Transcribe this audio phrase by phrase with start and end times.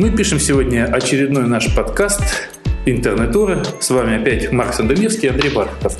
[0.00, 2.22] Мы пишем сегодня очередной наш подкаст
[2.86, 3.62] интернет-туры.
[3.80, 5.94] С вами опять Марк Сандомирский и Андрей Бархатов.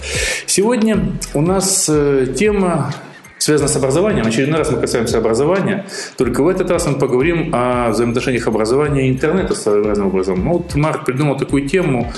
[0.47, 2.95] Сегодня у нас э, тема
[3.37, 4.27] связана с образованием.
[4.27, 5.85] Очередной раз мы касаемся образования.
[6.17, 10.43] Только в этот раз мы поговорим о взаимоотношениях образования и интернета своеобразным образом.
[10.43, 12.11] Ну, вот Марк придумал такую тему.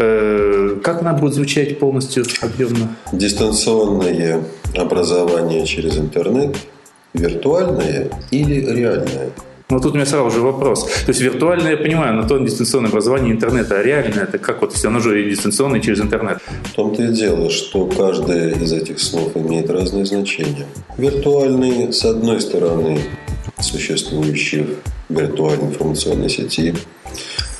[0.00, 2.96] Э, как она будет звучать полностью объемно?
[3.12, 4.42] Дистанционное
[4.76, 6.56] образование через интернет
[7.14, 9.30] виртуальное или реальное?
[9.70, 10.84] Но тут у меня сразу же вопрос.
[10.84, 14.72] То есть виртуальное я понимаю, но то дистанционное образование интернета, а реальное это как вот,
[14.72, 16.38] если оно же и дистанционное через интернет?
[16.64, 20.64] В том-то и дело, что каждое из этих слов имеет разные значения.
[20.96, 22.98] Виртуальный, с одной стороны,
[23.60, 24.68] существующий
[25.10, 26.74] в виртуальной информационной сети,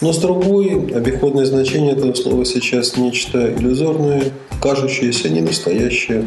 [0.00, 6.26] но с другой, обиходное значение этого слова сейчас нечто иллюзорное, кажущееся, не настоящее,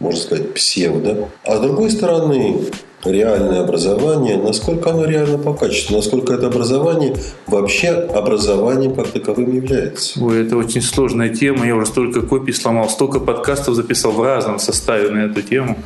[0.00, 1.28] можно сказать, псевдо.
[1.44, 2.60] А с другой стороны,
[3.04, 10.22] реальное образование, насколько оно реально по качеству, насколько это образование вообще образованием как таковым является.
[10.22, 11.66] Ой, это очень сложная тема.
[11.66, 15.78] Я уже столько копий сломал, столько подкастов записал в разном составе на эту тему.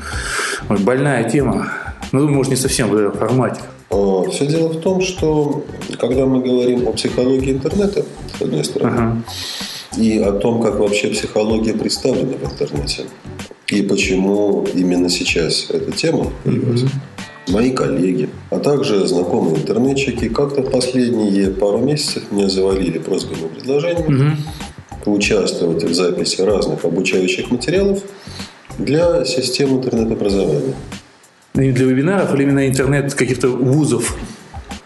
[0.69, 1.69] Ой, больная тема.
[2.13, 3.61] Ну, может, не совсем в этом формате.
[3.91, 5.65] А, Все дело в том, что
[5.99, 8.05] когда мы говорим о психологии интернета,
[8.39, 9.23] с одной стороны, ага.
[9.97, 13.05] и о том, как вообще психология представлена в интернете,
[13.69, 16.83] и почему именно сейчас эта тема появилась.
[16.83, 17.53] Mm-hmm.
[17.53, 24.31] Мои коллеги, а также знакомые интернетчики как-то последние пару месяцев меня завалили просьбами и предложениями
[24.31, 25.05] mm-hmm.
[25.05, 28.01] поучаствовать в записи разных обучающих материалов
[28.79, 30.75] для систем интернет-образования.
[31.55, 34.17] И для вебинаров или именно интернет каких-то вузов?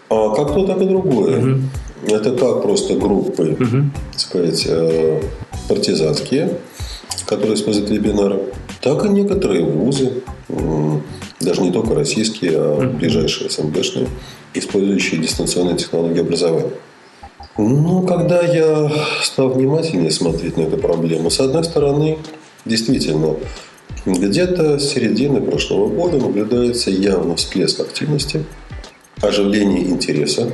[0.09, 1.39] А как то, так и другое.
[1.39, 1.61] Угу.
[2.09, 3.91] Это как просто группы, угу.
[4.12, 5.21] так сказать, э,
[5.69, 6.59] партизанские,
[7.27, 8.41] которые используют вебинары
[8.87, 10.23] так и некоторые вузы,
[11.41, 14.07] даже не только российские, а ближайшие СНГшные,
[14.55, 16.71] использующие дистанционные технологии образования.
[17.59, 18.93] Ну, когда я
[19.25, 22.19] стал внимательнее смотреть на эту проблему, с одной стороны,
[22.65, 23.35] действительно,
[24.07, 28.45] где-то с середины прошлого года наблюдается явно всплеск активности,
[29.21, 30.53] оживление интереса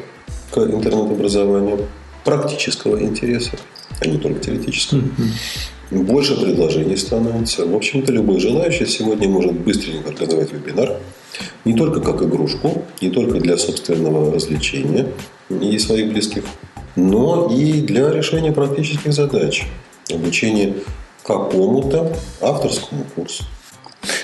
[0.52, 1.80] к интернет-образованию,
[2.24, 3.52] практического интереса,
[4.00, 5.00] а не только теоретического.
[5.00, 7.66] Mm-hmm больше предложений становится.
[7.66, 10.96] В общем-то, любой желающий сегодня может быстренько организовать вебинар.
[11.64, 15.08] Не только как игрушку, не только для собственного развлечения
[15.50, 16.44] и своих близких,
[16.96, 19.64] но и для решения практических задач.
[20.10, 20.74] Обучение
[21.22, 23.44] какому-то авторскому курсу.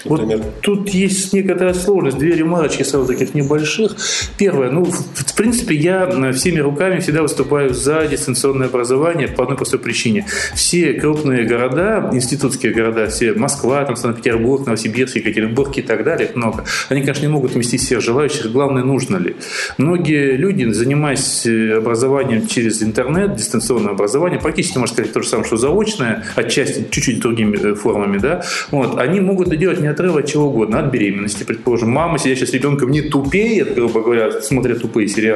[0.05, 0.39] Например.
[0.39, 3.97] Вот тут есть некоторая сложность, две ремарочки сразу таких небольших.
[4.37, 9.79] Первое, ну, в принципе, я всеми руками всегда выступаю за дистанционное образование по одной простой
[9.79, 10.27] причине.
[10.55, 16.65] Все крупные города, институтские города, все Москва, там, Санкт-Петербург, Новосибирск, Екатеринбург и так далее, много,
[16.89, 19.37] они, конечно, не могут вместить всех желающих, главное, нужно ли.
[19.79, 25.47] Многие люди, занимаясь э, образованием через интернет, дистанционное образование, практически, можно сказать, то же самое,
[25.47, 30.17] что заочное, отчасти чуть-чуть другими э, формами, да, вот, они могут это делать не отрыв
[30.17, 31.91] от чего угодно, от беременности, предположим.
[31.91, 35.28] Мама, сидящая с ребенком, не тупеет, грубо говоря, смотря тупые сериалы,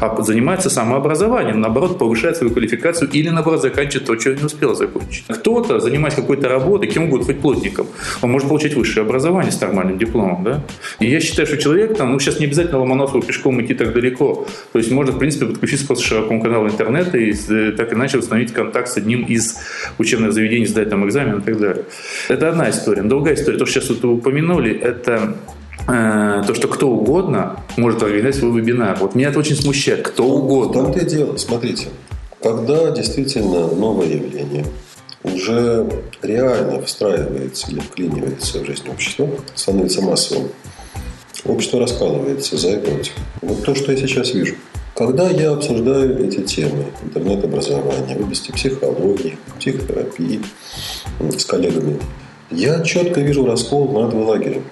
[0.00, 5.24] а занимается самообразованием, наоборот, повышает свою квалификацию или, наоборот, заканчивает то, что не успел закончить.
[5.28, 7.86] Кто-то, занимаясь какой-то работой, кем угодно, хоть плотником,
[8.22, 10.62] он может получить высшее образование с нормальным дипломом, да?
[11.00, 14.46] И я считаю, что человек там, ну, сейчас не обязательно Ломоносову пешком идти так далеко.
[14.72, 18.18] То есть можно, в принципе, подключиться просто к широкому каналу интернета и э, так иначе
[18.18, 19.58] установить контакт с одним из
[19.98, 21.84] учебных заведений, сдать там экзамен и так далее.
[22.28, 23.02] Это одна история.
[23.02, 25.36] Другая история, то, что сейчас вот упомянули, это
[25.86, 28.96] то, что кто угодно может организовать свой вебинар.
[28.98, 30.06] Вот меня это очень смущает.
[30.06, 30.82] Кто угодно.
[30.82, 31.36] В том-то и дело.
[31.36, 31.88] Смотрите,
[32.42, 34.64] когда действительно новое явление
[35.22, 35.88] уже
[36.22, 40.48] реально встраивается или вклинивается в жизнь общества, становится массовым,
[41.44, 43.12] общество раскалывается за и против.
[43.42, 44.54] Вот то, что я сейчас вижу.
[44.94, 50.40] Когда я обсуждаю эти темы интернет-образования в области психологии, психотерапии
[51.36, 51.98] с коллегами,
[52.50, 54.62] я четко вижу раскол на два лагеря.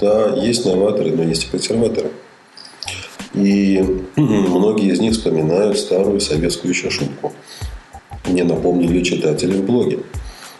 [0.00, 2.10] Да, есть новаторы, но есть и консерваторы.
[3.34, 3.82] И
[4.16, 7.32] многие из них вспоминают старую советскую еще шутку.
[8.26, 10.00] Мне напомнили читатели в блоге.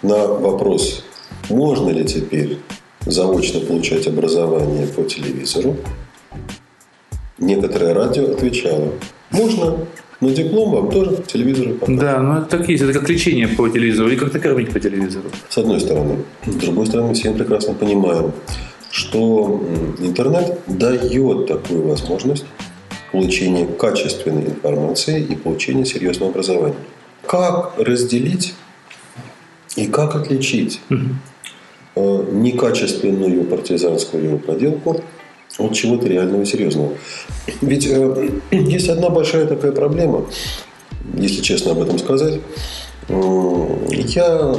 [0.02, 1.04] На вопрос,
[1.48, 2.58] можно ли теперь
[3.06, 5.76] заочно получать образование по телевизору,
[7.38, 8.92] некоторое радио отвечало,
[9.30, 9.86] можно,
[10.20, 12.00] но диплом вам тоже телевизору показывают.
[12.00, 12.82] Да, ну это так есть.
[12.82, 15.30] Это как лечение по телевизору или как-то кормить по телевизору.
[15.48, 16.24] С одной стороны.
[16.46, 18.32] С другой стороны, мы все прекрасно понимаем,
[18.90, 19.62] что
[19.98, 22.44] интернет дает такую возможность
[23.12, 26.76] получения качественной информации и получения серьезного образования.
[27.26, 28.54] Как разделить
[29.76, 32.24] и как отличить угу.
[32.32, 35.02] некачественную партизанскую проделку
[35.58, 36.92] от чего-то реального серьезного.
[37.60, 40.26] Ведь э, есть одна большая такая проблема,
[41.14, 42.40] если честно об этом сказать.
[43.08, 44.54] Я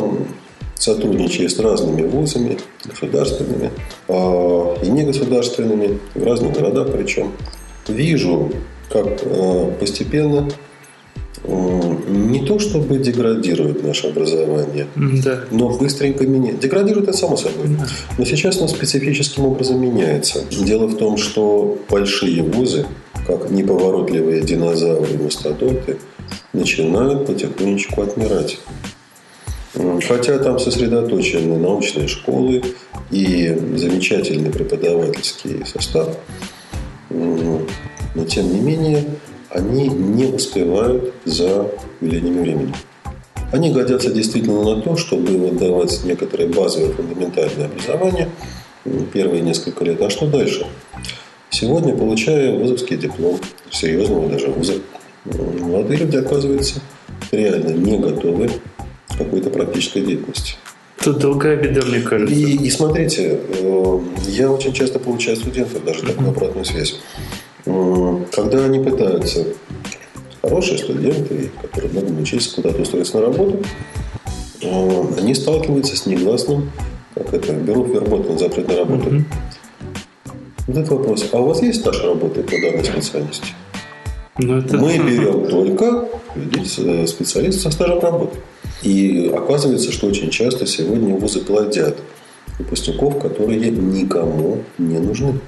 [0.78, 3.72] сотрудничая с разными вузами, государственными
[4.08, 7.34] э, и негосударственными, в разных городах причем,
[7.88, 8.52] вижу,
[8.90, 10.48] как э, постепенно
[11.48, 15.44] не то чтобы деградирует наше образование, да.
[15.52, 16.60] но быстренько меняет.
[16.60, 17.68] Деградирует это само собой.
[17.68, 17.88] Да.
[18.18, 20.44] Но сейчас оно специфическим образом меняется.
[20.50, 22.86] Дело в том, что большие вузы,
[23.26, 25.98] как неповоротливые динозавры и мастодонты,
[26.54, 28.58] начинают потихонечку отмирать.
[30.08, 32.64] Хотя там сосредоточены научные школы
[33.12, 36.18] и замечательный преподавательский состав,
[37.10, 39.06] но тем не менее
[39.50, 41.72] они не успевают за
[42.02, 42.74] велением времени.
[43.52, 48.30] Они годятся действительно на то, чтобы выдавать некоторое базовое фундаментальное образование
[49.14, 50.02] первые несколько лет.
[50.02, 50.66] А что дальше?
[51.50, 53.40] Сегодня, получая вузовский диплом,
[53.72, 54.74] серьезного даже вуза,
[55.26, 56.82] молодые люди, оказываются,
[57.32, 58.50] реально не готовы
[59.16, 60.56] какой-то практической деятельности.
[61.04, 62.34] Тут другая беда, мне кажется.
[62.34, 67.00] И, и смотрите, э, я очень часто получаю студентов даже такую обратную связь.
[67.66, 69.46] Когда они пытаются,
[70.42, 73.60] хорошие студенты, которые много учиться, куда-то устроиться на работу,
[74.62, 76.72] э, они сталкиваются с негласным,
[77.14, 79.10] как это, берут вербот на запрет на работу.
[79.10, 79.24] Mm-hmm.
[80.68, 81.30] Вот этот вопрос.
[81.32, 83.46] А у вас есть стаж работы по данной специальности?
[84.40, 84.78] Ну, это...
[84.78, 88.38] Мы берем только специалистов со стажем работы.
[88.84, 91.98] И оказывается, что очень часто сегодня вузы плодят
[92.60, 95.40] выпускников, которые никому не нужны.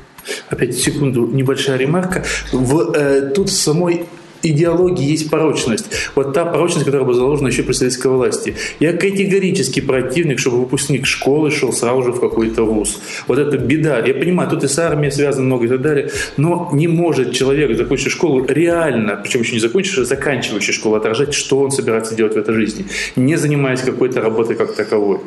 [0.50, 2.24] Опять секунду, небольшая ремарка.
[2.52, 4.08] В, э, тут в самой
[4.44, 5.86] идеологии есть порочность.
[6.16, 8.56] Вот та порочность, которая была заложена еще при советской власти.
[8.80, 13.00] Я категорически противник, чтобы выпускник школы шел сразу же в какой-то вуз.
[13.28, 14.00] Вот это беда.
[14.00, 17.78] Я понимаю, тут и с армией связано много и так далее, но не может человек,
[17.78, 22.34] закончивший школу, реально, причем еще не закончивший, а заканчивающий школу, отражать, что он собирается делать
[22.34, 25.20] в этой жизни, не занимаясь какой-то работой как таковой.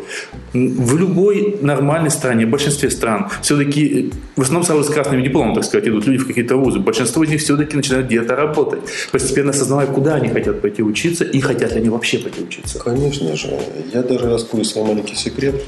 [0.53, 5.65] В любой нормальной стране, в большинстве стран, все-таки в основном сразу с красными дипломами, так
[5.65, 6.79] сказать, идут люди в какие-то вузы.
[6.79, 11.41] Большинство из них все-таки начинают где-то работать постепенно осознавая, куда они хотят пойти учиться и
[11.41, 12.79] хотят ли они вообще пойти учиться.
[12.79, 13.59] Конечно же.
[13.93, 15.63] Я даже раскрою свой маленький секрет.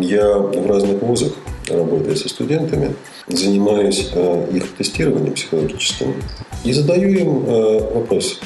[0.00, 1.32] Я в разных вузах,
[1.68, 2.94] работая со студентами,
[3.26, 6.14] занимаюсь э, их тестированием психологическим
[6.64, 8.40] и задаю им э, вопрос.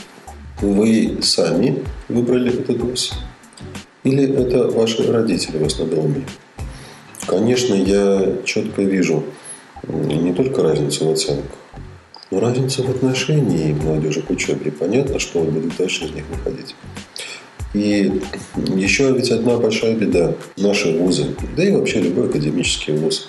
[0.61, 3.13] Вы сами выбрали этот вуз?
[4.05, 6.27] Или это ваши родители вас надолбили?
[7.27, 9.25] Конечно, я четко вижу
[9.89, 11.59] не только разницу в оценках,
[12.33, 14.73] но разница в отношении молодежи к учебе.
[14.73, 16.75] Понятно, что он будет дальше из них выходить.
[17.75, 18.23] И
[18.75, 20.35] еще ведь одна большая беда.
[20.57, 23.27] Наши вузы, да и вообще любой академический вуз,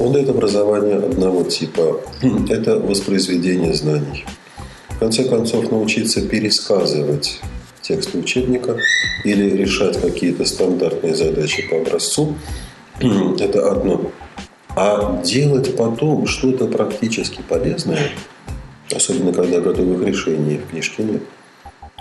[0.00, 2.00] он дает образование одного типа.
[2.50, 4.24] Это воспроизведение знаний.
[4.88, 7.38] В конце концов, научиться пересказывать
[7.80, 8.76] тексты учебника
[9.22, 12.34] или решать какие-то стандартные задачи по образцу–
[13.38, 14.10] это одно.
[14.76, 18.10] А делать потом что-то практически полезное,
[18.94, 21.22] особенно когда готовых решений в книжке нет,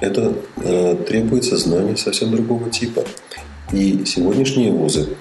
[0.01, 3.05] это э, требуется знание совсем другого типа.
[3.72, 5.15] И сегодняшние вузы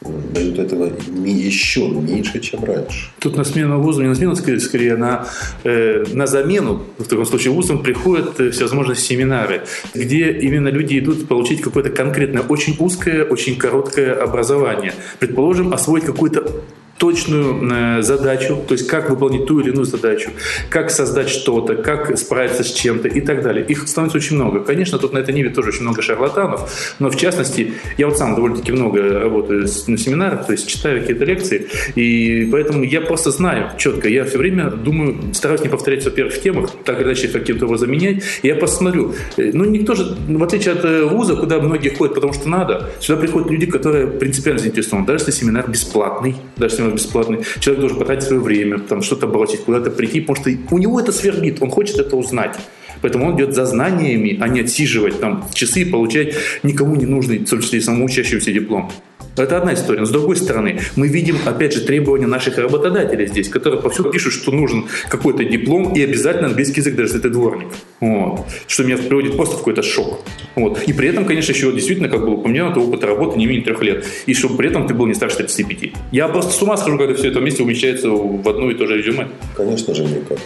[0.00, 0.90] дают этого
[1.24, 3.10] еще меньше, чем раньше.
[3.20, 5.28] Тут на смену вузу, не на смену, скорее, скорее на,
[5.62, 9.62] э, на замену, в таком случае, вузам приходят э, всевозможные семинары,
[9.94, 14.94] где именно люди идут получить какое-то конкретное, очень узкое, очень короткое образование.
[15.18, 16.50] Предположим, освоить какой-то
[17.00, 20.30] точную э, задачу, то есть как выполнить ту или иную задачу,
[20.68, 23.64] как создать что-то, как справиться с чем-то и так далее.
[23.64, 24.60] Их становится очень много.
[24.60, 28.34] Конечно, тут на этой ниве тоже очень много шарлатанов, но в частности, я вот сам
[28.34, 33.70] довольно-таки много работаю на семинарах, то есть читаю какие-то лекции, и поэтому я просто знаю
[33.78, 37.64] четко, я все время думаю, стараюсь не повторять, во-первых, в темах, так или иначе каким-то
[37.64, 39.14] образом менять, и я посмотрю.
[39.38, 42.90] Э, ну, никто же, в отличие от э, вуза, куда многие ходят, потому что надо,
[43.00, 45.06] сюда приходят люди, которые принципиально заинтересованы.
[45.06, 47.38] Даже если семинар бесплатный, даже если бесплатный.
[47.60, 51.12] Человек должен потратить свое время, там что-то бросить, куда-то прийти, потому что у него это
[51.12, 52.56] свербит, он хочет это узнать.
[53.02, 57.38] Поэтому он идет за знаниями, а не отсиживать там часы и получать никому не нужный,
[57.38, 58.90] в том числе и самому учащемуся диплом.
[59.36, 60.00] Это одна история.
[60.00, 64.32] Но с другой стороны, мы видим, опять же, требования наших работодателей здесь, которые повсюду пишут,
[64.32, 67.68] что нужен какой-то диплом и обязательно английский язык, даже если ты дворник.
[68.00, 68.46] Вот.
[68.66, 70.20] Что меня приводит просто в какой-то шок.
[70.56, 70.82] Вот.
[70.82, 74.04] И при этом, конечно, еще действительно, как было упомянуто, опыт работы не менее трех лет.
[74.26, 75.92] И чтобы при этом ты был не старше 35.
[76.12, 78.98] Я просто с ума схожу, когда все это вместе умещается в одно и то же
[78.98, 79.28] резюме.
[79.56, 80.38] Конечно же, никак.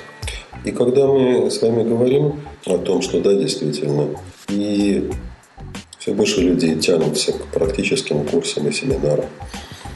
[0.64, 4.08] И когда мы с вами говорим о том, что да, действительно,
[4.48, 5.10] и
[6.04, 9.24] все больше людей тянутся к практическим курсам и семинарам.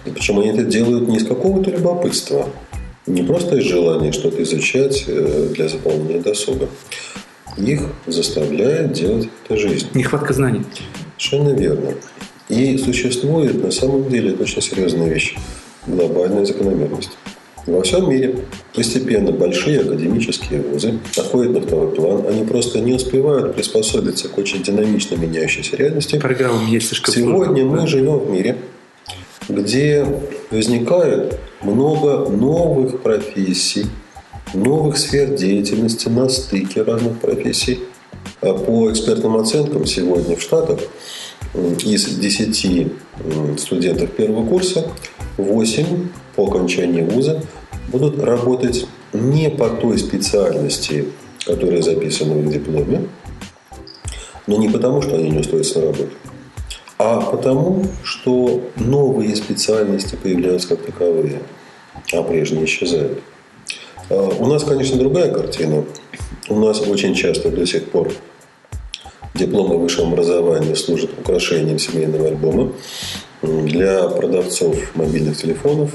[0.07, 2.49] И причем они это делают не из какого-то любопытства,
[3.07, 6.71] Не просто из желания что-то изучать э, для заполнения досуга.
[7.59, 9.89] Их заставляет делать это жизнь.
[9.93, 10.63] Нехватка знаний.
[11.19, 11.93] Совершенно верно.
[12.49, 15.37] И существует на самом деле это очень серьезная вещь.
[15.87, 17.19] Глобальная закономерность.
[17.69, 18.35] Во всем мире
[18.75, 22.27] постепенно большие академические вузы отходят на второй план.
[22.27, 26.19] Они просто не успевают приспособиться к очень динамично меняющейся реальности.
[26.19, 28.57] Программа есть слишком Сегодня мы живем в мире,
[29.51, 30.07] где
[30.51, 33.85] возникает много новых профессий,
[34.55, 37.81] новых сфер деятельности на стыке разных профессий.
[38.41, 40.81] А по экспертным оценкам сегодня в Штатах
[41.85, 42.93] из 10
[43.59, 44.91] студентов первого курса
[45.37, 47.43] 8 по окончании вуза
[47.89, 51.09] будут работать не по той специальности,
[51.45, 53.09] которая записана в их дипломе,
[54.47, 56.11] но не потому, что они не устроятся на работу,
[56.99, 61.41] а потому, что новые специальности появляются как таковые,
[62.13, 63.21] а прежние исчезают.
[64.11, 65.85] А, у нас, конечно, другая картина.
[66.49, 68.13] У нас очень часто до сих пор
[69.35, 72.73] дипломы высшего образования служат украшением семейного альбома
[73.43, 75.93] для продавцов мобильных телефонов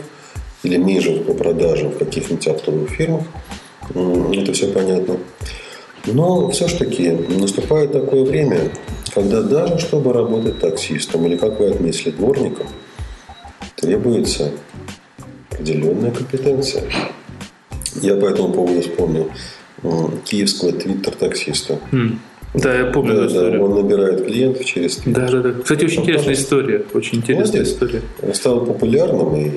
[0.64, 3.24] или менеджеров по продажам в каких-нибудь оптовых фирмах.
[3.90, 5.18] Это все понятно.
[6.06, 8.72] Но все-таки наступает такое время,
[9.14, 12.68] когда даже чтобы работать таксистом или, как вы отметили, дворником,
[13.76, 14.52] требуется
[15.50, 16.84] определенная компетенция.
[18.02, 19.30] Я по этому поводу вспомнил
[20.26, 21.80] киевского твиттер-таксиста.
[21.92, 22.18] Mm.
[22.54, 25.26] Да, я помню да, да, Он набирает клиентов через Твиттер.
[25.26, 25.62] Да, да, да.
[25.62, 26.86] Кстати, очень интересная история.
[26.94, 27.74] Очень интересная Молодец.
[27.74, 28.02] история.
[28.22, 29.52] Он стал популярным и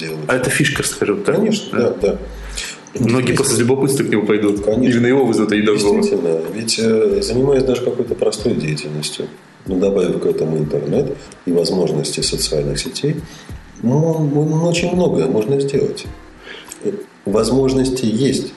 [0.00, 0.18] сделал.
[0.26, 1.36] А это фишка, скажем так.
[1.36, 2.12] Конечно, да, да.
[2.12, 2.18] да.
[2.98, 4.64] Многие просто с любопытства к нему пойдут.
[4.64, 4.96] Конечно.
[4.96, 5.62] Именно его вызовут, а не.
[5.62, 6.40] Действительно.
[6.52, 9.26] Ведь э, занимаясь даже какой-то простой деятельностью,
[9.66, 11.16] ну, добавив к этому интернет
[11.46, 13.16] и возможности социальных сетей,
[13.82, 16.06] ну, ну очень многое можно сделать.
[17.24, 18.52] Возможности есть.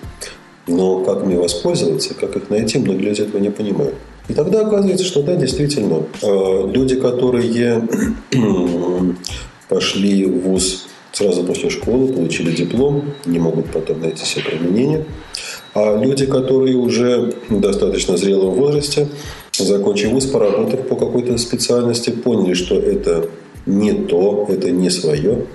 [0.65, 3.95] Но как ими воспользоваться, как их найти, многие люди этого не понимают.
[4.29, 7.87] И тогда оказывается, что да, действительно, э, люди, которые
[9.69, 15.05] пошли в ВУЗ сразу после школы, получили диплом, не могут потом найти себе применение.
[15.73, 19.07] А люди, которые уже достаточно зрелом возрасте,
[19.57, 23.29] закончив вуз, поработав по какой-то специальности, поняли, что это
[23.65, 25.45] не то, это не свое.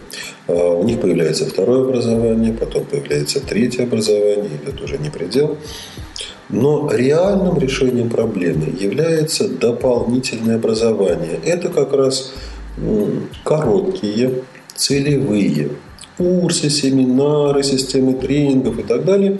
[0.46, 5.56] А у них появляется второе образование, потом появляется третье образование, это уже не предел.
[6.48, 11.38] Но реальным решением проблемы является дополнительное образование.
[11.44, 12.32] Это как раз
[13.44, 14.42] короткие,
[14.78, 15.70] целевые
[16.16, 19.38] курсы, семинары, системы тренингов и так далее,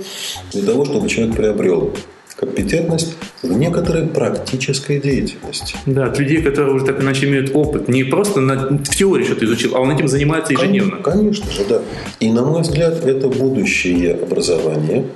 [0.53, 1.95] для того, чтобы человек приобрел
[2.37, 5.75] компетентность в некоторой практической деятельности.
[5.87, 7.89] Да, от людей, которые уже так иначе имеют опыт.
[7.89, 11.03] Не просто на, в теории что-то изучил, а он этим занимается ежедневно.
[11.03, 11.83] Конечно, же, да.
[12.21, 15.07] И, на мой взгляд, это будущее образование.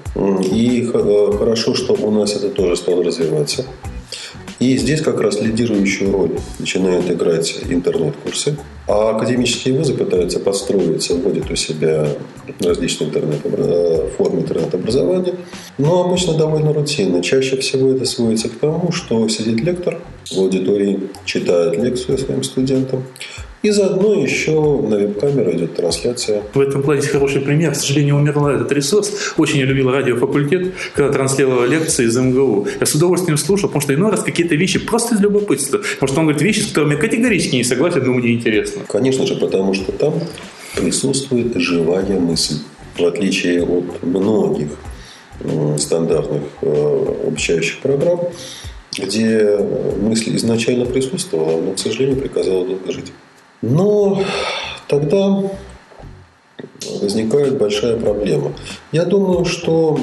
[0.52, 3.64] И э, хорошо, что у нас это тоже стало развиваться.
[4.62, 8.57] И здесь как раз лидирующую роль начинают играть интернет-курсы.
[8.87, 12.07] А академические вузы пытаются подстроиться, вводят у себя
[12.61, 13.40] различные интернет
[14.16, 15.35] формы интернет-образования.
[15.78, 17.25] Но обычно довольно рутинно.
[17.25, 20.00] Чаще всего это сводится к тому, что сидит лектор
[20.31, 23.02] в аудитории, читает лекцию своим студентам,
[23.62, 26.42] и заодно еще на веб-камеру идет трансляция.
[26.52, 27.73] В этом плане есть хороший пример.
[27.73, 29.35] К сожалению, умерла этот ресурс.
[29.37, 32.66] Очень я любил радиофакультет, когда транслировал лекции из МГУ.
[32.81, 35.78] Я с удовольствием слушал, потому что иной раз какие-то вещи просто из любопытства.
[35.78, 38.83] Потому что он говорит вещи, с которыми я категорически не согласен, но мне интересно.
[38.88, 40.14] Конечно же, потому что там
[40.76, 42.57] присутствует живая мысль.
[42.97, 44.69] В отличие от многих
[45.78, 48.21] стандартных э, обучающих программ,
[48.97, 49.59] где
[50.00, 53.12] мысль изначально присутствовала, но, к сожалению, приказала долго жить.
[53.62, 54.23] Но
[54.88, 55.42] тогда
[57.00, 58.52] возникает большая проблема.
[58.90, 59.99] Я думаю, что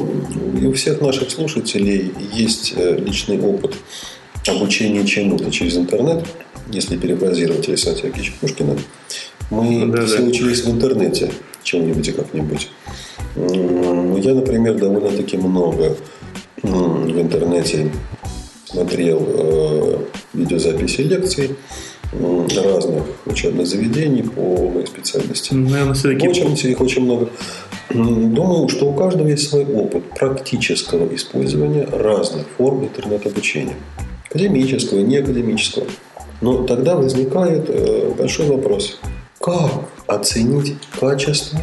[0.59, 3.75] и у всех наших слушателей есть э, личный опыт
[4.47, 6.25] обучения чему-то через интернет,
[6.71, 8.77] если перефразировать Александра Сергеевича Пушкина.
[9.49, 10.23] Мы да, все да.
[10.23, 11.31] учились в интернете
[11.63, 12.69] чему-нибудь и как-нибудь.
[13.35, 15.97] Я, например, довольно-таки много
[16.61, 17.91] в интернете
[18.65, 19.97] смотрел э,
[20.33, 21.55] видеозаписи лекций
[22.11, 25.53] разных учебных заведений по моей специальности.
[25.53, 26.27] Наверное, все-таки...
[26.27, 27.29] Очень, их очень много.
[27.89, 33.75] Думаю, что у каждого есть свой опыт практического использования разных форм интернет-обучения.
[34.29, 35.85] Академического, неакадемического.
[36.41, 38.99] Но тогда возникает э, большой вопрос.
[39.39, 39.71] Как
[40.07, 41.59] оценить качество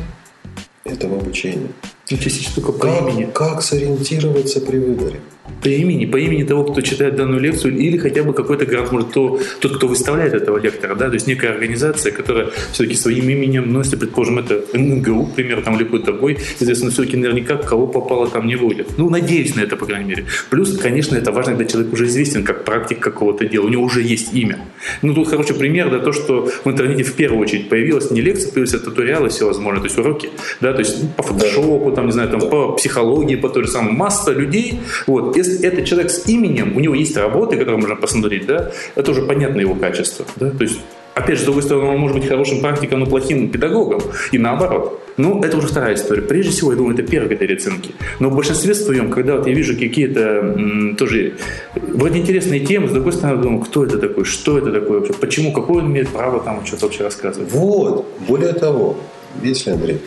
[0.84, 1.68] этого обучения?
[2.10, 2.16] Ну,
[2.54, 3.24] только по как, имени.
[3.24, 5.20] Как сориентироваться при выборе?
[5.62, 9.12] По имени, по имени того, кто читает данную лекцию, или хотя бы какой-то грант, может,
[9.12, 13.72] то, тот, кто выставляет этого лектора, да, то есть некая организация, которая все-таки своим именем,
[13.72, 18.28] ну, если, предположим, это НГУ, например, там, или какой-то другой, соответственно, все-таки наверняка кого попало
[18.28, 18.98] там не будет.
[18.98, 20.26] Ну, надеюсь на это, по крайней мере.
[20.50, 24.02] Плюс, конечно, это важно, когда человек уже известен как практик какого-то дела, у него уже
[24.02, 24.58] есть имя.
[25.02, 28.52] Ну, тут хороший пример, да, то, что в интернете в первую очередь появилась не лекция,
[28.52, 32.28] появились а туториалы всевозможные, то есть уроки, да, то есть по фотошопу, там, не знаю,
[32.28, 36.76] там, по психологии, по той же самой, масса людей, вот, если это человек с именем,
[36.76, 40.62] у него есть работы, которые можно посмотреть, да, это уже понятно его качество, да, то
[40.62, 40.80] есть
[41.16, 44.02] Опять же, с другой стороны, он может быть хорошим практиком, но плохим педагогом.
[44.32, 45.00] И наоборот.
[45.16, 46.20] Ну, это уже вторая история.
[46.20, 47.92] Прежде всего, я думаю, это первый критерий оценки.
[48.20, 51.32] Но в большинстве своем, когда вот я вижу какие-то тоже
[51.74, 55.82] вроде интересные темы, с другой стороны, думаю, кто это такой, что это такое почему, какое
[55.82, 57.50] он имеет право там что-то вообще рассказывать.
[57.50, 58.06] Вот.
[58.28, 58.98] Более того,
[59.40, 60.00] видите, Андрей,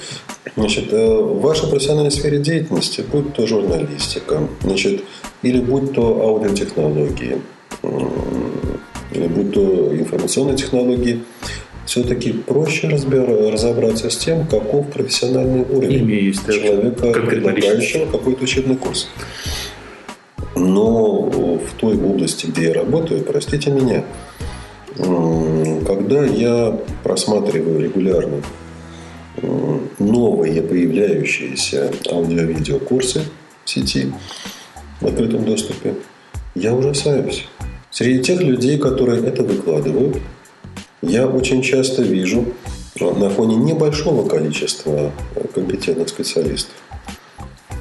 [0.56, 5.04] значит, э, в вашей профессиональной сфере деятельности, будь то журналистика, значит,
[5.42, 7.42] или будь то аудиотехнологии,
[9.12, 11.24] или будь то информационные технологии,
[11.86, 19.10] все-таки проще разбира, разобраться с тем, каков профессиональный уровень есть, человека, предлагающего какой-то учебный курс.
[20.56, 24.04] Но в той области, где я работаю, простите меня,
[24.98, 28.44] когда я просматриваю регулярно
[30.00, 33.22] новые появляющиеся аудио-видео курсы
[33.66, 34.12] в сети
[35.02, 35.96] в открытом доступе,
[36.56, 37.46] я ужасаюсь.
[37.92, 40.18] Среди тех людей, которые это выкладывают,
[41.02, 42.54] я очень часто вижу
[43.00, 45.12] на фоне небольшого количества
[45.56, 46.74] компетентных специалистов,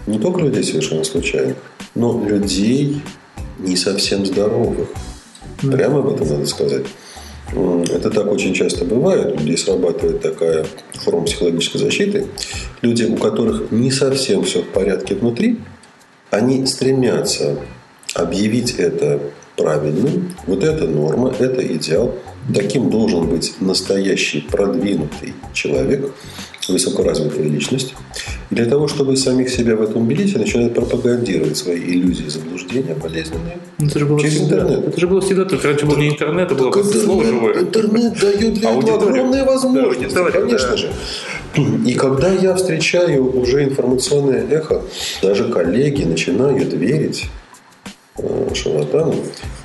[0.07, 1.57] не только людей совершенно случайных,
[1.95, 3.03] но людей
[3.59, 4.89] не совсем здоровых.
[5.61, 6.87] Прямо об этом надо сказать.
[7.53, 9.35] Это так очень часто бывает.
[9.35, 12.27] У людей срабатывает такая форма психологической защиты.
[12.83, 15.59] Люди, у которых не совсем все в порядке внутри,
[16.31, 17.59] они стремятся
[18.15, 19.21] объявить это
[19.57, 20.35] правильным.
[20.47, 22.15] Вот это норма, это идеал.
[22.55, 26.13] Таким должен быть настоящий продвинутый человек,
[26.69, 27.95] высокоразвитая личность.
[28.51, 32.95] И для того, чтобы самих себя в этом убедить, они начинают пропагандировать свои иллюзии, заблуждения
[32.95, 34.57] болезненные ну, это же было через всегда.
[34.57, 34.89] интернет.
[34.89, 37.61] Это же было всегда, только раньше был не интернет, это было просто слово живое.
[37.61, 40.77] Интернет дает для этого огромные возможности, да, конечно да.
[40.77, 40.93] же.
[41.87, 44.83] И когда я встречаю уже информационное эхо,
[45.23, 47.25] даже коллеги начинают верить
[48.19, 49.15] Э,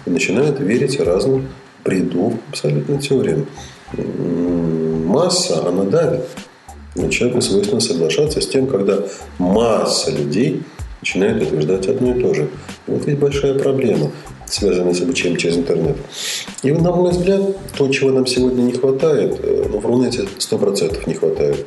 [0.06, 1.48] начинают верить разным
[1.84, 3.48] бреду абсолютно теориям.
[5.08, 6.22] Масса, она давит.
[6.96, 9.00] Но человеку свойственно соглашаться с тем, когда
[9.40, 10.64] масса людей
[11.02, 12.50] начинает утверждать одно и то же.
[12.88, 14.12] Вот ведь большая проблема
[14.54, 15.98] связанные с обучением через интернет.
[16.62, 17.42] И, на мой взгляд,
[17.78, 21.66] то, чего нам сегодня не хватает, э, ну, в Рунете 100% не хватает.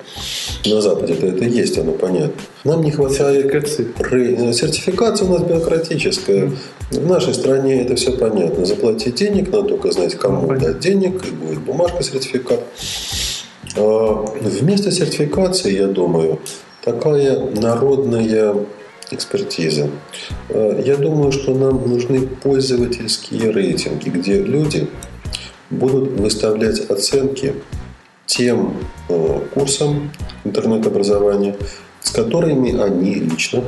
[0.64, 2.40] На Западе это, это есть, оно понятно.
[2.64, 3.50] Нам не хватает...
[3.52, 4.52] Сертификации.
[4.52, 6.52] Сертификация у нас бюрократическая.
[6.90, 8.64] В нашей стране это все понятно.
[8.64, 10.68] Заплатить денег, надо только знать, кому понятно.
[10.68, 12.60] дать денег, и будет бумажка, сертификат.
[13.76, 16.38] А, вместо сертификации, я думаю,
[16.82, 18.54] такая народная
[19.10, 19.90] экспертизы.
[20.48, 24.88] Э, я думаю, что нам нужны пользовательские рейтинги, где люди
[25.70, 27.54] будут выставлять оценки
[28.26, 28.76] тем
[29.08, 30.10] э, курсам
[30.44, 31.56] интернет-образования,
[32.02, 33.62] с которыми они лично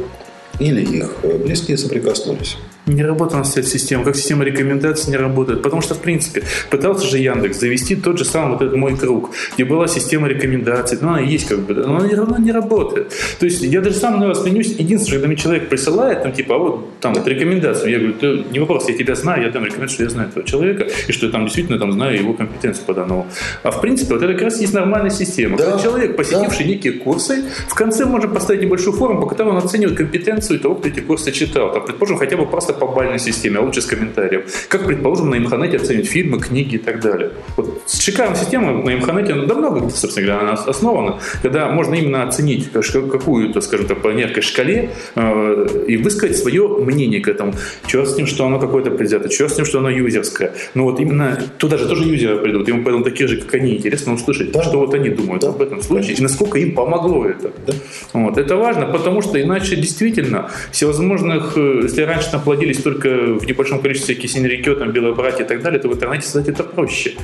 [0.58, 2.56] или их близкие соприкоснулись.
[2.88, 5.62] Не нас вся система, как система рекомендаций не работает.
[5.62, 9.30] Потому что, в принципе, пытался же Яндекс завести тот же самый вот этот мой круг,
[9.54, 10.98] где была система рекомендаций.
[11.00, 13.12] Ну, она есть как бы, но она, она не работает.
[13.38, 14.74] То есть я даже сам на вас ленюсь.
[14.78, 18.58] Единственное, когда мне человек присылает, там, типа, а вот там вот, рекомендацию, я говорю, не
[18.58, 21.32] вопрос, я тебя знаю, я там рекомендую, что я знаю этого человека, и что я
[21.32, 23.26] там действительно там знаю его компетенцию по данному.
[23.62, 25.58] А в принципе, вот это как раз есть нормальная система.
[25.58, 25.64] Да.
[25.64, 26.70] Когда человек, посетивший да.
[26.70, 30.88] некие курсы, в конце можно поставить небольшую форму, по которой он оценивает компетенцию того, кто
[30.88, 31.72] эти курсы читал.
[31.72, 34.42] Там, предположим, хотя бы просто по бальной системе, а лучше с комментарием.
[34.68, 37.30] Как, предположим, на Имханете оценить фильмы, книги и так далее.
[37.56, 42.70] Вот шикарная система на Имханете, она давно, собственно говоря, она основана, когда можно именно оценить
[42.72, 47.54] какую-то, скажем так, по некой шкале э, и высказать свое мнение к этому.
[47.86, 50.52] Черт с ним, что оно какое-то предвзято, черт с ним, что оно юзерское.
[50.74, 54.14] Но вот именно туда же тоже юзеры придут, ему поэтому такие же, как они, интересно
[54.14, 54.62] услышать, да.
[54.62, 55.48] что вот они думают да.
[55.48, 57.52] об этом случае и насколько им помогло это.
[57.66, 57.72] Да.
[58.12, 58.38] Вот.
[58.38, 63.80] Это важно, потому что иначе действительно всевозможных, э, если раньше там плодились только в небольшом
[63.80, 67.14] количестве кисень там, белобратья и так далее, то в интернете создать это проще.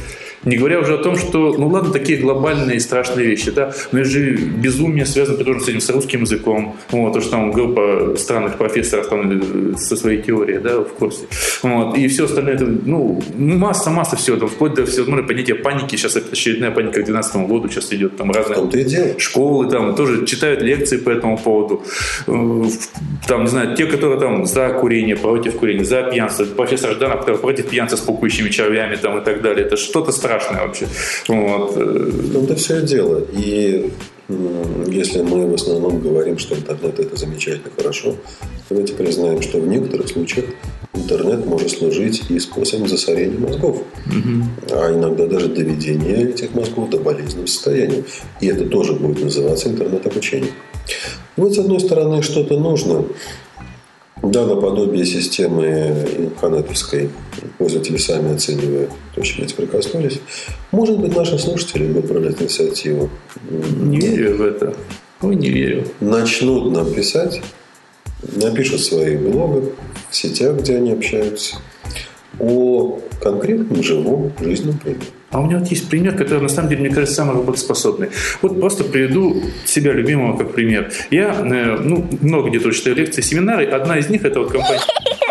[0.45, 4.11] Не говоря уже о том, что, ну ладно, такие глобальные страшные вещи, да, но это
[4.11, 8.59] же безумие связано тоже с этим, с русским языком, вот, то, что там группа странных
[8.59, 11.25] профессоров там, со своей теорией, да, в курсе,
[11.63, 16.17] вот, и все остальное, это, ну, масса-масса всего, там, вплоть до всевозможного понятия паники, сейчас
[16.17, 21.11] очередная паника к 2012 году, сейчас идет там разные школы, там, тоже читают лекции по
[21.11, 21.83] этому поводу,
[22.27, 22.65] э,
[23.27, 27.39] там, не знаю, те, которые там за курение, против курения, за пьянство, профессор Жданов, который
[27.39, 30.87] против пьянства с пукающими червями, там, и так далее, это что-то страшное вообще.
[31.29, 31.77] Вот.
[31.77, 33.23] Ну, это все дело.
[33.33, 33.91] И
[34.87, 38.17] если мы в основном говорим, что интернет это замечательно, хорошо,
[38.69, 40.45] давайте признаем, что в некоторых случаях
[40.93, 44.73] интернет может служить и способом засорения мозгов, угу.
[44.73, 48.05] а иногда даже доведения этих мозгов до болезненного состояния.
[48.43, 50.53] И это тоже будет называться интернет-обучением.
[51.37, 53.05] Вот с одной стороны что-то нужно,
[54.31, 57.11] да, наподобие системы инханетовской
[57.59, 60.21] пользователи сами оценивают то, чем эти прикоснулись.
[60.73, 63.11] Может быть, наши слушатели будут проявлять инициативу.
[63.51, 64.75] Не верю в это.
[65.21, 65.87] Ой, не верю.
[66.01, 67.41] Начнут нам писать,
[68.37, 69.73] напишут свои блоги
[70.11, 71.57] в сетях, где они общаются,
[72.39, 75.07] о конкретном живом жизненном примере.
[75.31, 78.11] А у меня вот есть пример, который на самом деле, мне кажется, самый работоспособный.
[78.41, 80.93] Вот просто приведу себя любимого как пример.
[81.11, 83.67] Я э, ну, много где-то читаю лекции, семинары.
[83.67, 84.81] Одна из них– это вот компания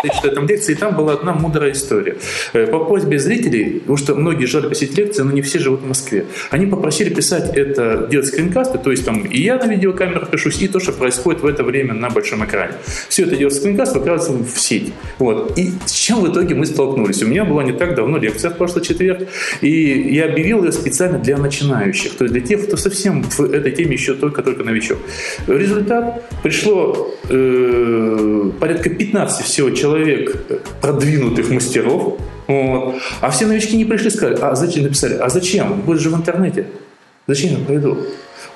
[0.04, 2.16] я читаю там лекции, и там была одна мудрая история.
[2.52, 5.86] Э, по просьбе зрителей, потому что многие жали посетить лекции, но не все живут в
[5.86, 10.60] Москве, они попросили писать это, делать скринкасты, то есть там и я на видеокамеру пишусь,
[10.62, 12.74] и то, что происходит в это время на большом экране.
[13.08, 14.92] Все это делать скринкаст, выкладывается в сеть.
[15.18, 15.58] Вот.
[15.58, 17.22] И с чем в итоге мы столкнулись?
[17.22, 19.28] У меня была не так давно лекция в прошлый четверг,
[19.60, 23.72] и я объявил ее специально для начинающих, то есть для тех, кто совсем в этой
[23.72, 24.98] теме еще только-только новичок.
[25.46, 29.93] Результат пришло э, порядка 15 всего человек
[30.80, 32.94] продвинутых мастеров, вот.
[33.20, 35.80] А все новички не пришли сказали, а зачем написали, а зачем?
[35.80, 36.66] Будет же в интернете.
[37.26, 37.98] Зачем я пойду?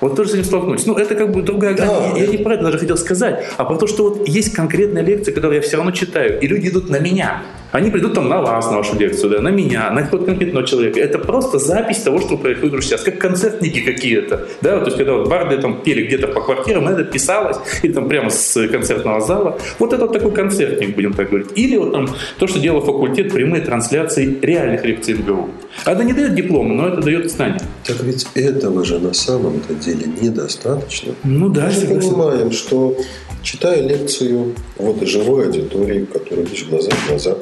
[0.01, 0.87] Вот тоже с этим столкнусь.
[0.87, 1.89] Ну, это как бы другая грань.
[1.89, 2.19] Да.
[2.19, 5.05] Я, я не про это даже хотел сказать, а про то, что вот есть конкретные
[5.05, 7.43] лекции, которые я все равно читаю, и люди идут на меня.
[7.73, 11.01] Они придут там на вас, на вашу лекцию, да, на меня, на какого-то конкретного человека.
[11.01, 14.47] Это просто запись того, что происходит сейчас, как концертники какие-то.
[14.63, 18.09] Да, то есть, когда вот барды там пели где-то по квартирам, это писалось, или там
[18.09, 19.59] прямо с концертного зала.
[19.79, 21.49] Вот это вот такой концертник, будем так говорить.
[21.57, 25.51] Или вот там то, что делал факультет, прямые трансляции реальных лекций МГУ.
[25.85, 27.61] Это не дает диплома, но это дает знания.
[27.85, 31.15] Так ведь этого же на самом-то деле недостаточно.
[31.25, 32.97] Ну да, Мы понимаем, что
[33.43, 37.37] читая лекцию вот живой аудитории, которая видишь глаза в глаза,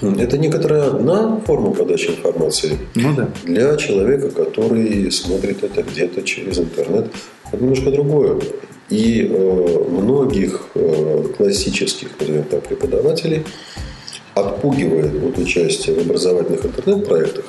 [0.00, 3.30] это некоторая одна форма подачи информации ну, да.
[3.44, 7.06] для человека, который смотрит это где-то через интернет.
[7.52, 8.40] Это немножко другое.
[8.90, 13.44] И э, многих э, классических, назовем так, преподавателей
[14.34, 17.44] отпугивает вот участие в образовательных интернет-проектах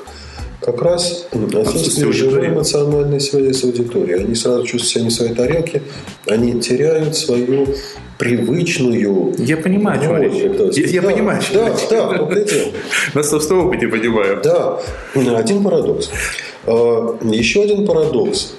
[0.64, 4.24] как раз отсутствие живой эмоциональной связи с аудиторией.
[4.24, 5.82] Они сразу чувствуют себя не в своей тарелке,
[6.28, 7.68] они теряют свою
[8.24, 9.34] привычную...
[9.38, 10.34] Я понимаю, о чем речь.
[10.34, 12.50] Я, я да, понимаю, о чем да, речь.
[12.50, 13.20] Да.
[13.20, 14.40] На собственном опыте понимаю.
[14.44, 14.80] Да,
[15.14, 16.10] один парадокс.
[16.66, 18.56] А, еще один парадокс.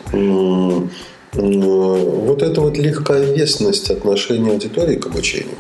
[1.33, 5.57] Вот эта вот легковесность отношения аудитории к обучению.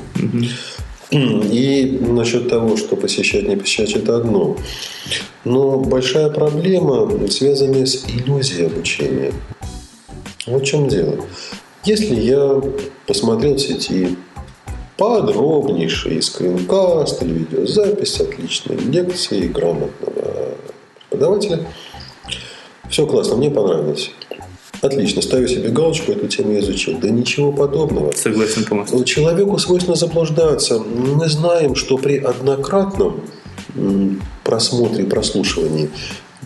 [1.10, 4.56] И насчет того, что посещать, не посещать, это одно.
[5.44, 9.32] Но большая проблема связана с иллюзией обучения.
[10.46, 11.16] Вот в чем дело.
[11.84, 12.62] Если я
[13.06, 14.16] посмотрел в сети
[14.96, 20.54] подробнейший скринкаст или видеозапись отличной лекции грамотного
[21.10, 21.66] преподавателя,
[22.88, 24.12] все классно, мне понравилось.
[24.80, 26.98] Отлично, ставлю себе галочку, эту тему я изучил.
[26.98, 28.12] Да ничего подобного.
[28.12, 29.04] Согласен полностью.
[29.04, 30.78] Человеку свойственно заблуждаться.
[30.78, 33.20] Мы знаем, что при однократном
[34.42, 35.90] просмотре, прослушивании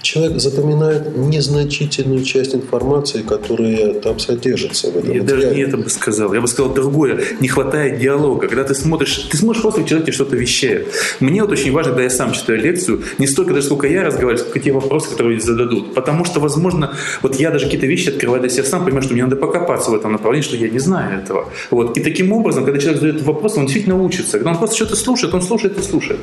[0.02, 5.42] человек запоминает незначительную часть информации, которая там содержится в этом Я материале.
[5.42, 6.32] даже не это бы сказал.
[6.34, 7.20] Я бы сказал другое.
[7.40, 8.48] Не хватает диалога.
[8.48, 10.88] Когда ты смотришь, ты смотришь просто, человек тебе что-то вещает.
[11.20, 14.38] Мне вот очень важно, когда я сам читаю лекцию, не столько даже сколько я разговариваю,
[14.38, 15.94] сколько те вопросы, которые зададут.
[15.94, 19.24] Потому что, возможно, вот я даже какие-то вещи открываю для себя сам, понимаю, что мне
[19.24, 21.48] надо покопаться в этом направлении, что я не знаю этого.
[21.70, 21.96] Вот.
[21.96, 24.38] И таким образом, когда человек задает вопрос, он действительно учится.
[24.38, 26.20] Когда он просто что-то слушает, он слушает и слушает.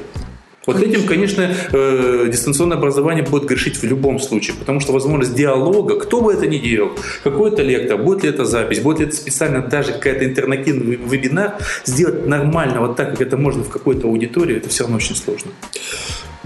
[0.66, 6.00] Вот этим, конечно, э, дистанционное образование будет грешить в любом случае, потому что возможность диалога,
[6.00, 6.92] кто бы это ни делал,
[7.24, 11.58] какой это лектор, будет ли это запись, будет ли это специально даже какая-то интернативный вебинар,
[11.86, 15.52] сделать нормально, вот так, как это можно в какой-то аудитории, это все равно очень сложно.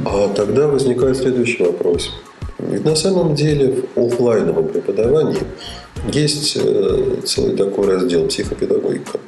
[0.06, 2.12] А тогда возникает следующий вопрос.
[2.60, 5.40] Ведь на самом деле в офлайновом преподавании
[6.12, 9.20] есть э, целый такой раздел психопедагогика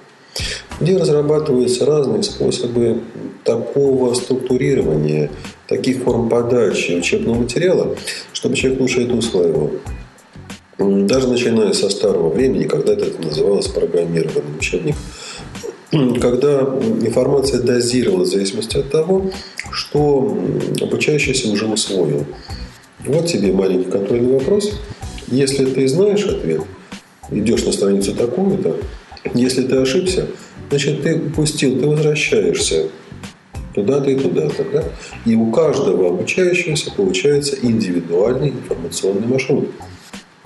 [0.79, 3.01] где разрабатываются разные способы
[3.43, 5.29] такого структурирования
[5.67, 7.95] таких форм подачи учебного материала,
[8.33, 9.71] чтобы человек лучше это усваивал.
[10.77, 14.95] Даже начиная со старого времени, когда это называлось программированный учебник,
[15.91, 16.61] когда
[17.01, 19.31] информация дозировалась в зависимости от того,
[19.71, 20.37] что
[20.81, 22.25] обучающийся уже усвоил.
[23.05, 24.71] Вот тебе маленький контрольный вопрос.
[25.27, 26.61] Если ты знаешь ответ,
[27.29, 28.77] идешь на страницу такую-то,
[29.33, 30.27] если ты ошибся,
[30.69, 32.89] значит, ты упустил, ты возвращаешься
[33.73, 34.65] туда-то и туда-то.
[34.71, 34.83] Да?
[35.25, 39.69] И у каждого обучающегося получается индивидуальный информационный маршрут.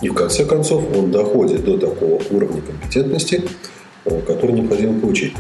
[0.01, 3.43] И в конце концов он доходит до такого уровня компетентности,
[4.05, 5.33] э, который необходимо получить.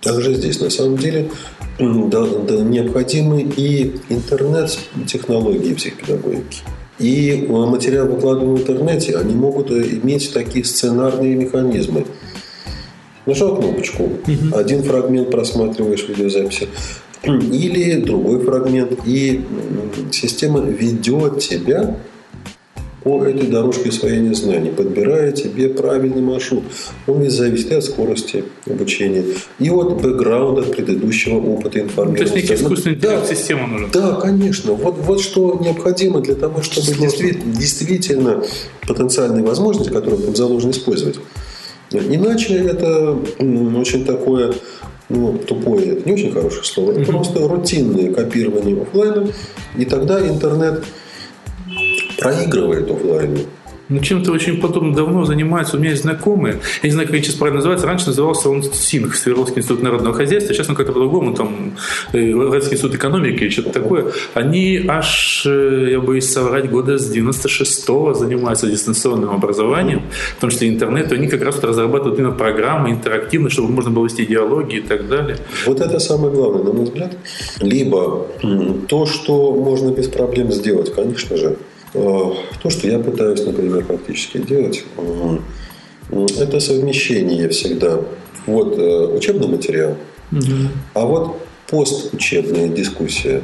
[0.00, 1.30] Также здесь на самом деле
[1.78, 6.62] да, да, необходимы и интернет-технологии психопедагогики.
[6.98, 12.04] И материал, выкладываемый в интернете, они могут э, иметь такие сценарные механизмы.
[13.28, 14.56] Нажал кнопочку, угу.
[14.56, 16.66] один фрагмент просматриваешь видеозаписи,
[17.22, 19.44] или другой фрагмент, и
[20.10, 21.98] система ведет тебя
[23.04, 26.64] по этой дорожке освоения знаний, подбирая тебе правильный маршрут.
[27.06, 29.24] Он ведь зависит от скорости обучения,
[29.58, 32.24] и от бэкграунда, от предыдущего опыта информации.
[32.24, 33.90] То есть, некий искусственный интеллект да, система нужен.
[33.92, 34.72] Да, конечно.
[34.72, 38.42] Вот, вот что необходимо для того, чтобы действительно, действительно
[38.86, 41.18] потенциальные возможности, которые там заложено использовать.
[41.90, 43.18] Иначе это
[43.78, 44.52] очень такое
[45.08, 49.28] ну, тупое, это не очень хорошее слово, это просто рутинное копирование офлайна,
[49.76, 50.84] и тогда интернет
[52.18, 53.38] проигрывает офлайну.
[53.88, 55.76] Ну, чем-то очень подобно давно занимается.
[55.76, 57.86] У меня есть знакомые, я не знаю, как они сейчас правильно называется.
[57.86, 60.54] Раньше назывался он СИНГ, Свердловский институт народного хозяйства.
[60.54, 61.76] Сейчас он как-то по-другому, там,
[62.12, 64.12] э, Уральский институт экономики что-то такое.
[64.34, 70.02] Они аж, э, я боюсь соврать, года с 96-го занимаются дистанционным образованием,
[70.36, 71.10] в том числе интернет.
[71.12, 75.08] Они как раз вот разрабатывают именно программы интерактивно, чтобы можно было вести диалоги и так
[75.08, 75.38] далее.
[75.66, 77.16] Вот это самое главное, на мой взгляд.
[77.60, 78.26] Либо
[78.88, 81.56] то, что можно без проблем сделать, конечно же,
[81.92, 88.00] то, что я пытаюсь, например, фактически делать, э, это совмещение всегда.
[88.46, 89.96] Вот э, учебный материал,
[90.32, 90.70] угу.
[90.94, 91.36] а вот
[91.70, 93.42] постучебная дискуссия.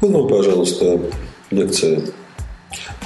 [0.00, 1.00] Вот вам, пожалуйста,
[1.50, 2.02] лекция.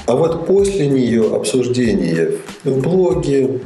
[0.06, 2.32] А вот после нее обсуждение
[2.64, 3.60] в блоге,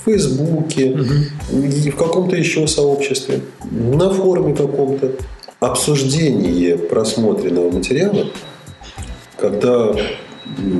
[0.00, 1.04] в Фейсбуке, угу.
[1.50, 5.12] в каком-то еще сообществе, на форуме каком-то.
[5.60, 8.26] Обсуждение просмотренного материала–
[9.40, 9.94] когда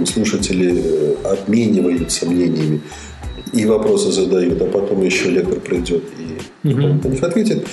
[0.06, 2.80] слушатели э, обмениваются мнениями
[3.52, 6.02] и вопросы задают, а потом еще лектор придет
[6.62, 6.80] и угу.
[6.80, 7.66] на них ответит,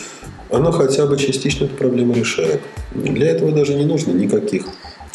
[0.50, 2.62] оно хотя бы частично эту проблему решает.
[2.94, 4.66] Для этого даже не нужно никаких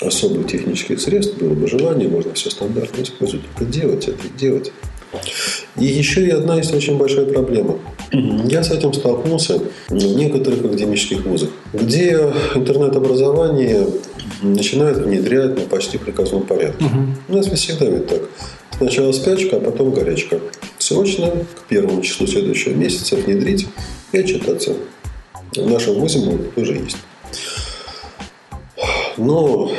[0.00, 4.72] особых технических средств, было бы желание, можно все стандартно использовать, только делать это, делать.
[5.78, 7.78] И еще и одна есть очень большая проблема.
[8.12, 13.86] Я с этим столкнулся в некоторых академических вузах, где интернет-образование
[14.42, 16.84] начинают внедрять ну, почти в приказном порядке.
[16.84, 16.94] Угу.
[17.28, 18.22] У нас ведь всегда ведь так.
[18.76, 20.40] Сначала спячка, а потом горячка.
[20.78, 23.66] Срочно к первому числу следующего месяца внедрить
[24.12, 24.74] и отчитаться.
[25.54, 26.20] В нашем вузе
[26.54, 26.96] тоже есть.
[29.16, 29.70] Но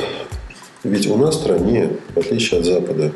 [0.84, 3.12] ведь у нас в стране, в отличие от Запада,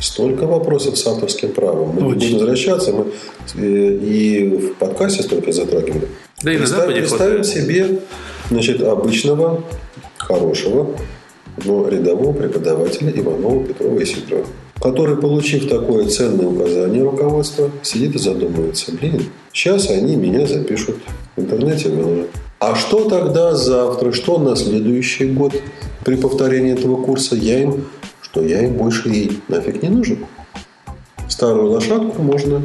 [0.00, 1.90] столько вопросов с авторским правом.
[1.90, 2.08] Мы Очень.
[2.08, 3.12] не будем возвращаться, мы
[3.54, 6.08] э, и в подкасте столько затрагивали.
[6.42, 8.00] Да и на Западе Представим себе
[8.50, 9.62] значит, обычного
[10.26, 10.96] хорошего,
[11.64, 14.06] но рядового преподавателя Иванова, Петрова и
[14.80, 20.96] который, получив такое ценное указание руководства, сидит и задумывается, блин, сейчас они меня запишут
[21.36, 22.30] в интернете выложат.
[22.58, 25.52] А что тогда завтра, что на следующий год
[26.04, 27.84] при повторении этого курса я им,
[28.20, 30.26] что я им больше и нафиг не нужен.
[31.28, 32.62] Старую лошадку можно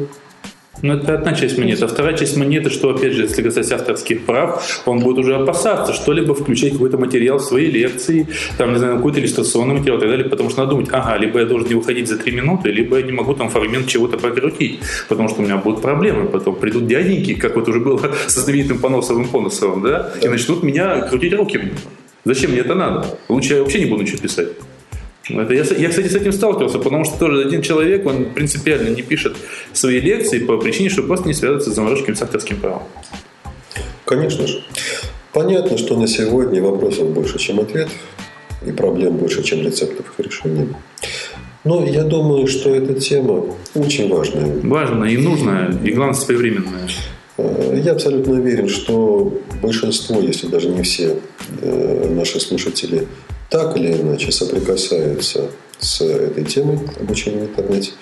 [0.82, 1.84] ну, это одна часть монеты.
[1.84, 5.92] А вторая часть монеты, что, опять же, если касается авторских прав, он будет уже опасаться
[5.92, 10.08] что-либо включать какой-то материал в свои лекции, там, не знаю, какой-то иллюстрационный материал и так
[10.08, 12.98] далее, потому что надо думать, ага, либо я должен не выходить за три минуты, либо
[12.98, 16.26] я не могу там фрагмент чего-то прокрутить, потому что у меня будут проблемы.
[16.26, 21.00] Потом придут дяденьки, как вот уже было со знаменитым Поносовым Поносовым, да, и начнут меня
[21.02, 21.72] крутить руки.
[22.24, 23.18] Зачем мне это надо?
[23.28, 24.48] Лучше я вообще не буду ничего писать.
[25.28, 29.02] Это я, я, кстати, с этим сталкивался, потому что тоже один человек, он принципиально не
[29.02, 29.36] пишет
[29.72, 32.82] свои лекции по причине, что просто не связывается с заморочками с авторским правом.
[34.04, 34.62] Конечно же.
[35.32, 37.88] Понятно, что на сегодня вопросов больше, чем ответ,
[38.66, 40.68] и проблем больше, чем рецептов их решения.
[41.64, 44.60] Но я думаю, что эта тема очень важная.
[44.62, 46.88] Важная и нужная, и главное, своевременная.
[47.36, 51.16] Э, я абсолютно уверен, что большинство, если даже не все
[51.60, 53.06] э, наши слушатели
[53.50, 57.92] так или иначе соприкасаются с этой темой обучения в интернете.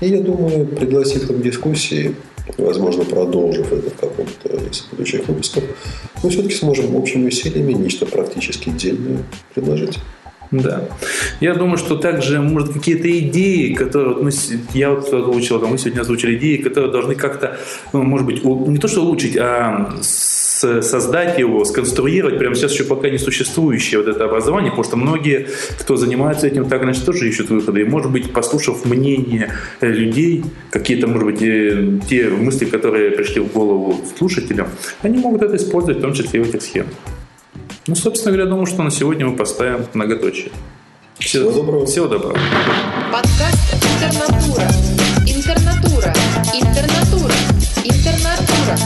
[0.00, 2.14] И я думаю, пригласив их к дискуссии
[2.56, 5.64] возможно, продолжив это в каком-то из будущих выпусков,
[6.22, 9.18] мы все-таки сможем общими усилиями нечто практически дельное
[9.54, 9.98] предложить.
[10.50, 10.88] Да.
[11.40, 14.30] Я думаю, что также, может, какие-то идеи, которые мы,
[14.72, 17.58] я вот озвучил, мы сегодня озвучили идеи, которые должны как-то,
[17.92, 19.94] ну, может быть, не то что улучшить, а
[20.58, 25.48] создать его, сконструировать прямо сейчас еще пока не существующее вот это образование, потому что многие,
[25.78, 27.82] кто занимается этим, так иначе тоже ищут выходы.
[27.82, 33.52] И, может быть, послушав мнение людей, какие-то, может быть, э, те мысли, которые пришли в
[33.52, 34.68] голову слушателям,
[35.02, 36.92] они могут это использовать, в том числе и в этих схемах.
[37.86, 40.50] Ну, собственно говоря, думаю, что на сегодня мы поставим многоточие.
[41.18, 41.86] Всего, Всего доброго.
[41.86, 42.38] Всего доброго.
[43.12, 44.64] Подкаст Интернатура.
[45.26, 46.14] Интернатура.
[46.54, 47.34] Интернатура.
[47.84, 48.78] Интернатура.